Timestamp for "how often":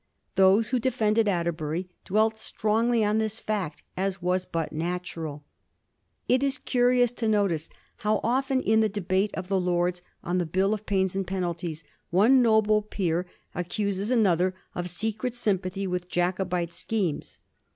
7.97-8.61